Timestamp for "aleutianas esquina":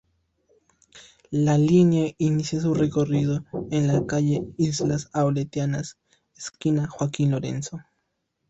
5.13-6.87